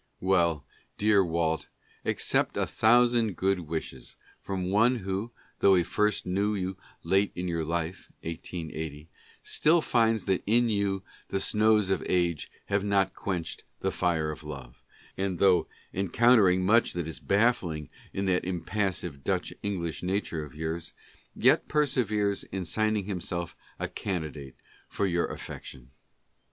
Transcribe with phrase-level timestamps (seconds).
[0.19, 0.65] Well,
[0.97, 1.67] dear Walt,
[2.05, 7.47] accept a thousand good wishes from one who, though he first knew you late in
[7.47, 9.09] your life (1880),
[9.43, 14.43] still finds that in you the snows of age have not quenched the fire of
[14.43, 14.81] love,
[15.17, 20.93] and though encountering much that is baffling in that impassive Dutch English nature of yours,
[21.35, 24.55] yet perseveres in signing himself a candidate
[24.89, 25.91] for your affection.